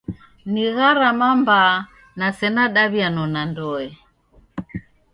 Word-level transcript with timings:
Ni 0.51 0.63
gharama 0.75 1.27
mbaa 1.41 1.75
na 2.17 2.27
sena 2.37 2.63
daw'ianona 2.75 3.41
ndoe. 3.49 3.87